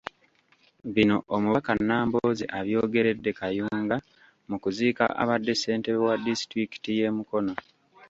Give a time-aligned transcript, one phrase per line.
[0.93, 3.97] Bino Omubaka Nambooze abyogeredde Kayunga
[4.49, 7.53] mu kuziika abadde ssentebe wa disitulikiti y’e Mukono.